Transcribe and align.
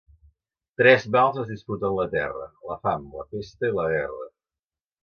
Tres 0.81 1.05
mals 1.17 1.37
es 1.43 1.45
disputen 1.51 1.95
la 1.99 2.09
terra: 2.17 2.49
la 2.71 2.81
fam, 2.87 3.07
la 3.21 3.31
pesta 3.37 3.73
i 3.73 3.79
la 3.79 3.89
guerra. 3.97 4.31